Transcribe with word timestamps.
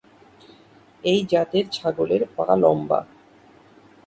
এই 1.03 1.19
জাতের 1.31 1.65
ছাগলের 1.71 2.21
পা 2.35 2.45
লম্বা। 2.55 2.99